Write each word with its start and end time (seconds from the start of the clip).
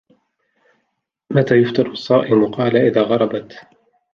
مَتَى 1.31 1.55
يُفْطِرُ 1.55 1.87
الصَّائِمُ؟ 1.91 2.43
قَالَ 2.55 2.75
إذَا 2.77 3.01
غَرَبَتْ 3.01 3.59